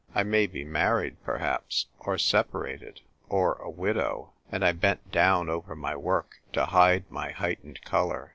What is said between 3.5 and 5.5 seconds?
a widow." And I bent down